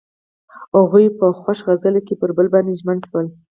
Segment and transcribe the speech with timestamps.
[0.77, 3.27] هغوی په خوښ غزل کې پر بل باندې ژمن شول.